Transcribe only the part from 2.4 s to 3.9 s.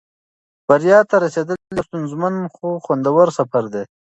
خو خوندور سفر دی.